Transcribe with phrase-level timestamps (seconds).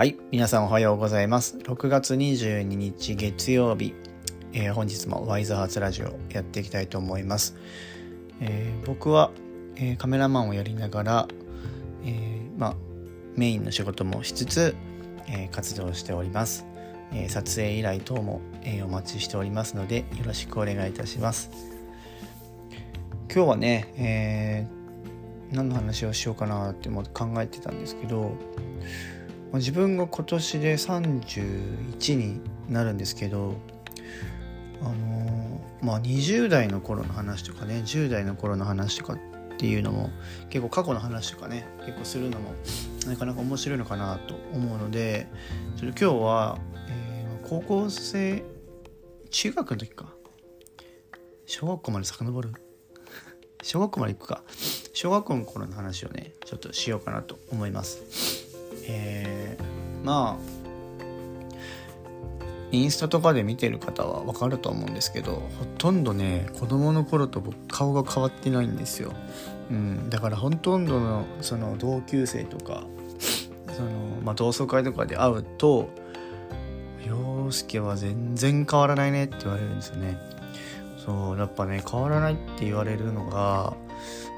[0.00, 1.58] はい、皆さんおはようございます。
[1.58, 3.92] 6月22日月曜日、
[4.54, 7.54] えー本日もワイズハーツラジオやっていきたいと思います。
[8.40, 9.30] えー僕は、
[9.76, 11.28] えーカメラマンをやりながら、
[12.06, 12.76] えまあ、
[13.36, 14.74] メインの仕事もしつつ、
[15.28, 16.64] え活動しております。
[17.12, 21.50] え撮影依頼等も、えお待ちしておりますのでよろしくお願いいたします。
[23.30, 24.80] 今日はね、えー
[25.54, 28.32] 何の話をしようかなっても考えてたんですけど、
[29.54, 33.56] 自分が今年で31になるんですけど
[34.80, 39.18] あのまあ20代の頃の話とかね10代の頃の話とかっ
[39.58, 40.10] ていうのも
[40.48, 42.54] 結構過去の話とかね結構するのも
[43.06, 45.26] なかなか面白いのかなと思うので
[45.76, 46.58] ちょっと今日は、
[46.88, 47.10] えー
[47.50, 48.44] 高校生
[49.30, 50.06] 中学の時か。
[51.46, 52.52] 小学校まで遡る？
[53.62, 54.44] 小学校まで行くか。
[54.92, 58.29] 小学校の頃の話をねちょっとしようかなと思います。
[58.88, 59.70] えー
[60.04, 60.60] まあ
[62.72, 69.12] インスタとかで見てる方は分かると思うんですけどほとんどね子供の頃と僕顔が変わってないんですよ、
[69.70, 72.84] うん、だからほとんどのその同級生とか
[73.72, 73.90] その、
[74.22, 75.88] まあ、同窓会とかで会うと
[77.04, 80.16] 「陽介は全然変わらないね」って言われるんですよね。
[81.04, 83.74] そうやっぱね変わらないって言われるのが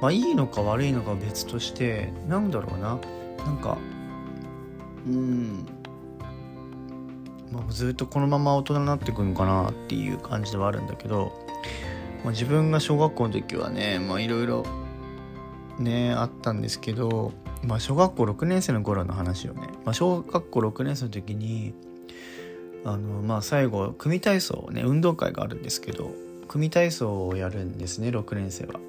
[0.00, 2.98] まあいいのか悪いのか別としてなんだろうな。
[3.44, 3.76] なんか
[5.06, 5.66] うん、
[7.50, 11.32] まあ、ずっとこのまま大人になっていくのかなっていう感じではあるんだけど、
[12.24, 14.64] まあ、自分が小学校の時はねいろいろ
[15.78, 21.74] ねあったんですけど、まあ、小学校6年生の頃の話をね、まあ、小学校6年生の時に
[22.84, 26.10] あのまあ最後組体操ね運動会があるんですけど
[26.48, 28.80] 組体操をやるんですね6年生は。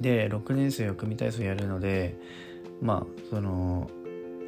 [0.00, 2.16] で6年生は組体操やるので
[2.82, 3.88] まあその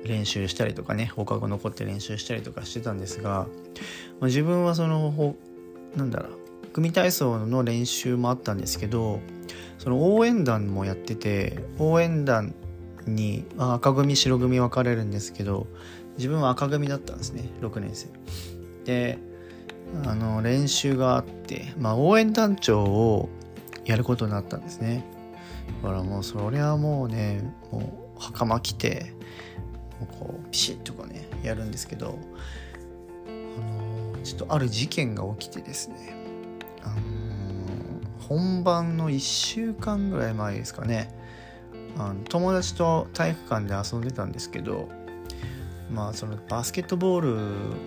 [0.07, 3.47] 練習したりとかね放課後残って練習したりとかしてたんですが、ま
[4.23, 5.37] あ、自分はそのほ
[5.97, 9.21] なんだろう組体操の練習もあったんですけど
[9.79, 12.55] その応援団もやってて応援団
[13.07, 15.67] に赤組白組分かれるんですけど
[16.19, 18.09] 自分は赤組だったんですね6年生。
[18.85, 19.19] で
[20.05, 23.29] あの練習があって、まあ、応援団長を
[23.85, 25.05] やることになったんですね。
[25.83, 29.15] だからもうそれはもうねもう袴着て
[30.05, 32.19] こうピシッとこうねやるんですけど
[33.27, 36.15] あのちょっとある事件が起きてですね
[36.83, 36.97] あの
[38.29, 41.15] 本番の1週間ぐらい前ですかね
[41.97, 44.89] あの友達と体育館で遊んでたんですけど
[45.91, 47.21] まあそのバスケットボー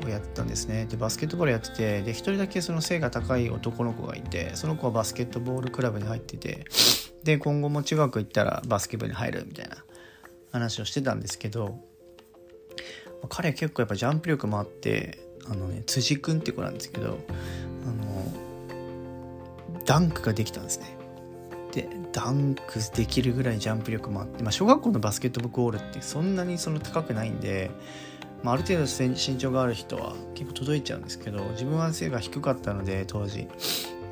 [0.02, 0.86] ルをやってたんですね。
[0.86, 6.66] でバスケットボールやっててで一人だけその背が高い男の子がいてその子はバスケットボールクラブに入ってて
[7.24, 9.78] で今後も中学行ったらバスケ部に入るみたいな
[10.52, 11.80] 話をしてたんですけど
[13.28, 15.20] 彼結構やっぱジャンプ力もあって
[15.50, 17.12] あのね辻君って子なんですけどあ
[17.88, 17.96] の
[19.86, 20.98] ダンクができたんですね。
[21.72, 27.70] でダンクできるぐらいジャンプ力もあって、まあ、小学校のバスケットボールってそんなにその高くないんで、
[28.42, 33.48] まあ、ある程度身長がある人は結構届いちゃうんですけど自分は背が低かったので当時。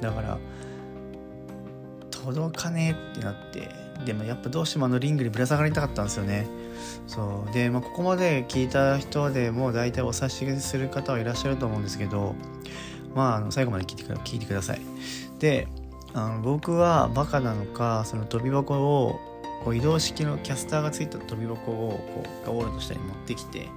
[0.01, 0.38] だから
[2.12, 3.69] 届かねえってなって
[4.06, 6.47] でもやっぱどうしてもあのリングにぶら下がりたかったんですよね。
[7.08, 7.54] そう。
[7.54, 12.36] で、まあ、ここまで聞いた人でもう大体お察しする方はいらっしゃると思うんですけど
[13.16, 14.82] まああの最後まで聞いてく聞いてください。
[15.40, 15.68] で
[16.14, 19.20] あの僕はバカなのかその飛び箱を
[19.64, 23.68] こう移動式のキャスターがついた飛び箱をこうゴールの下に持ってきて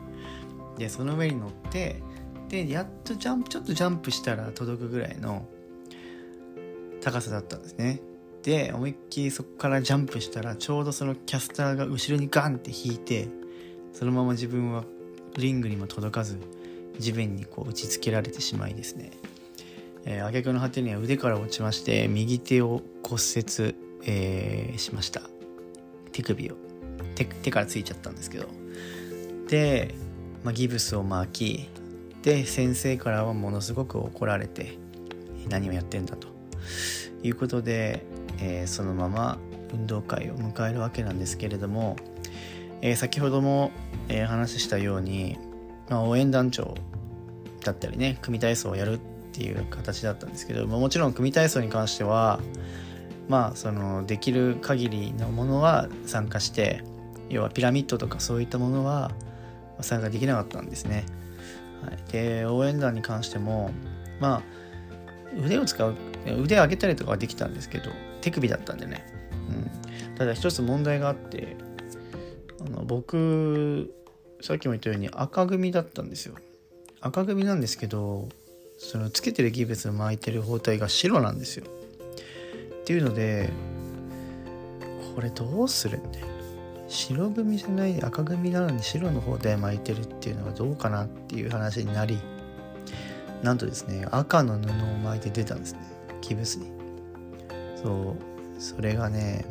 [0.79, 2.03] でその上に乗って
[2.49, 5.47] でやっとジャンプちょっとジャンプしたら届くぐらいの
[7.01, 8.01] 高さだったんですね。
[8.43, 13.29] で思いっきりそこからジャンプしたらちょうどそのキャスターが後ろにガンって引いて
[13.93, 14.85] そのまま自分は
[15.37, 16.39] リングにも届かず
[16.99, 19.11] 地面にこう打ちつけられてしまいですね。
[20.05, 25.23] えー、挙句の果てには腕から落ちまして右手を骨折、えーしました。
[26.13, 26.57] 手首を。
[27.15, 28.47] 手からついちゃったんですけど。
[29.49, 29.95] で、
[30.43, 31.69] まあ、ギブスを巻き
[32.23, 34.79] で先生からはものすごく怒られて
[35.49, 36.29] 何をやってんだと。
[37.23, 38.05] いうことで、
[38.41, 39.39] えーそのまま
[39.73, 41.97] 運動会を迎えるわけなんですけれども、
[42.83, 43.71] えー先ほども、
[44.09, 45.39] えー話したように、
[45.89, 46.75] まあ、応援団長
[47.65, 48.99] だったりね組体操をやるっ
[49.33, 52.41] ていう形だったんですけどまもちろん組体操に関しては
[53.29, 56.83] まあそのできる限りのものは参加して
[57.29, 59.13] 要はピラミッドとかそういったものは
[59.81, 61.07] 参加できなかったんですね。
[61.83, 63.71] はい、で応援団に関しても
[64.21, 64.43] まあ
[65.43, 65.95] 腕を使う
[66.43, 67.91] 腕上げたりとかはできたんですけど
[68.21, 69.05] 手首だったんでね、
[69.49, 71.57] うん、ただ一つ問題があって
[72.61, 73.95] あの僕
[74.41, 76.35] さっきも言ったように赤組だったんですよ。
[77.01, 78.29] 赤組なんですけど
[78.79, 81.67] そのつけてるギブス巻いてる包帯が白なんですよ。
[81.67, 83.51] っていうので
[85.15, 86.27] これどうするんだよ。
[86.89, 92.19] 白組じゃない赤組なのに白の包帯巻いてるっていうのはどうかなっていう話になり
[93.43, 95.81] なんとですね赤の布を巻いて出たんですね。
[96.21, 96.80] ギブスに。
[97.83, 98.17] そ
[98.59, 99.45] うそれがね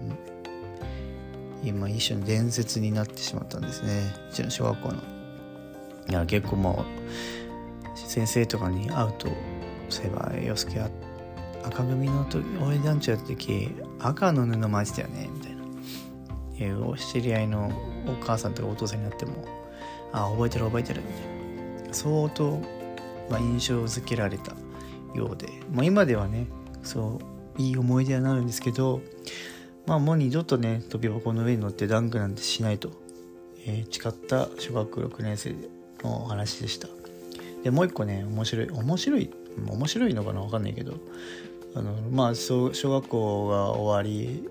[1.63, 4.01] 今一種の伝説になってしまったんですね。
[4.31, 4.95] うちの小学校の。
[6.09, 6.85] いや結構も
[7.95, 9.27] う先生とかに会うと
[9.89, 10.89] そういえば洋介は
[11.63, 15.59] 赤組の時応援団長やった時赤の布巻いてたよねみたいな。
[16.61, 17.71] えお知り合いの
[18.07, 19.45] お母さんとかお父さんになっても
[20.11, 21.19] あ覚えてる覚えてるみた
[21.83, 21.93] いな。
[21.93, 22.61] 相当、
[23.29, 24.53] まあ、印象づけられた
[25.15, 26.47] ようで、まあ、今ではね
[26.83, 29.01] そういい思い出はなるんですけど
[29.85, 32.91] まあもう二度とね飛び箱の上に乗ってダンクなんてしないと、
[33.65, 35.55] えー、誓った小学6年生
[36.03, 36.87] のお話でした。
[37.63, 39.29] でもう一個ね面白い面白い
[39.67, 40.93] 面白いのかな分かんないけど
[41.75, 44.47] あのまあ小学校が終わり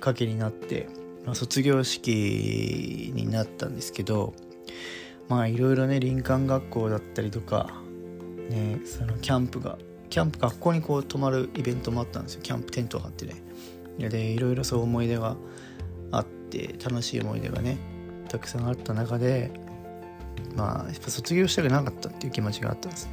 [0.00, 0.88] かけになって
[1.24, 4.34] ま卒業式になったんですけど
[5.28, 7.70] まあいろいろね林間学校だったりとか
[8.50, 9.78] ねそのキャンプが
[10.08, 12.40] キャンプ学校にこう泊まるイベントもあったんですよ。
[12.42, 13.34] キャンプテントを張ってね。
[13.98, 15.36] でいろいろそう思い出が
[16.12, 17.78] あって楽しい思い出がね
[18.28, 19.50] たくさんあった中で
[20.54, 23.12] まあやっぱ卒業したくなかったっていう気持ちがあったんですね。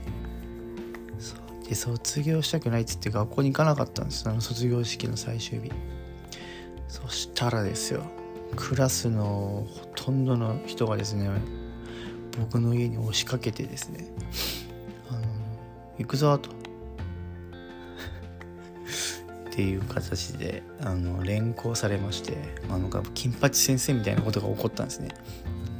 [1.67, 4.27] で卒業したくないっつって学校に行かなかったんです。
[4.27, 5.71] あの卒業式の最終日。
[6.89, 8.03] そしたらですよ
[8.55, 11.27] クラスのほとんどの人がですね
[12.39, 14.05] 僕の家に押しかけてですね
[15.09, 15.21] 「あの
[15.97, 16.62] 行くぞ」と。
[19.53, 22.35] っていう形であの連行されまして
[22.71, 25.09] あの金八先生みたいなことが起こったんですね。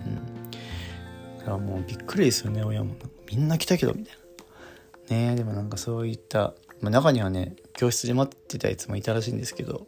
[0.06, 2.94] うん、だからもうびっくりですよね親も。
[3.32, 4.16] みんな来たけどみたい
[5.10, 5.18] な。
[5.18, 9.88] ねでもなんかそういった、まあ、中にはね教室で待ってたやつもいたらしいんですけど。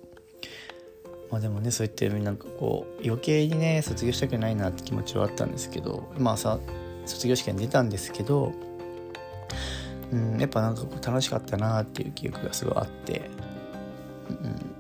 [1.30, 6.12] まあでもねそういったなんかこう余計にね卒業したくないなって気持ちはあったんですけど。
[6.18, 6.60] まあさ
[7.06, 8.52] 卒業式に出たんですけど、
[10.12, 13.30] うん、やっぱなんかこう楽しかったなっていう記憶がすごいあって、
[14.30, 14.76] うん、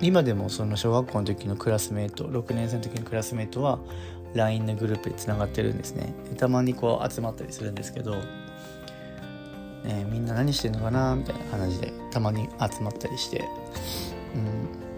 [0.00, 3.78] 今でもその小学校の時のクラスメート6年生の時のクラスメートは
[4.34, 6.14] LINE のグループでつながってるんですね。
[6.36, 8.16] たまにこう集まったりするんですけど、
[9.84, 13.44] ね、みんな何してんのかなみたいな話でたまに集まったりして、
[14.34, 14.88] うん。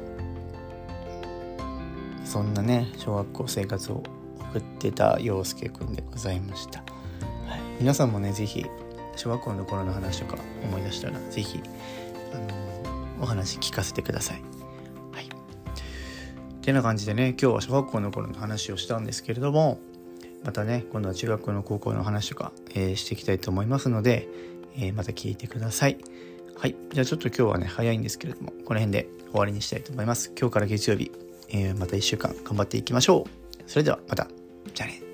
[2.31, 4.05] そんなね小学校生活を
[4.39, 6.85] 送ってた陽介くんでございました、は
[7.57, 8.67] い、皆さんもね是非
[9.17, 11.61] 小学校の頃の話とか思い出したら是非
[12.33, 12.90] あの
[13.21, 14.43] お話聞かせてください
[15.13, 15.29] はい
[16.63, 19.81] てな感じでね今日は小学校の頃の話をしたんですけれども
[20.45, 24.29] またね今度は中学校の高校の話とか、えー、していきたいと思いますので、
[24.77, 25.99] えー、また聞いてください
[26.57, 31.11] はいじゃあちょっと今日はね早いんですけれどもこの辺で終わりにしたいと思います今日から月曜日
[31.53, 33.63] えー、また1週間頑張っていきましょう。
[33.67, 34.29] それではまた。
[34.75, 35.10] じゃあね。